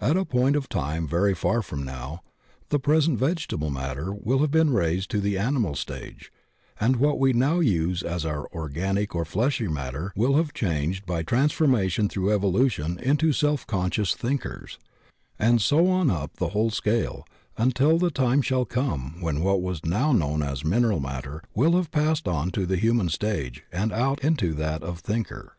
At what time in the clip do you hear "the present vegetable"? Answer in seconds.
2.68-3.70